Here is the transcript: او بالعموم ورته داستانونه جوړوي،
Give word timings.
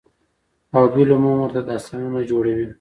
او 0.75 0.83
بالعموم 0.93 1.37
ورته 1.39 1.61
داستانونه 1.69 2.19
جوړوي، 2.29 2.65